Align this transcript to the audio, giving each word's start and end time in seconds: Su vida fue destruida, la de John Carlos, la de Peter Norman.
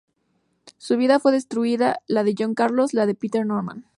Su 0.79 0.97
vida 0.97 1.19
fue 1.19 1.31
destruida, 1.31 1.99
la 2.07 2.23
de 2.23 2.33
John 2.35 2.55
Carlos, 2.55 2.91
la 2.95 3.05
de 3.05 3.13
Peter 3.13 3.45
Norman. 3.45 3.85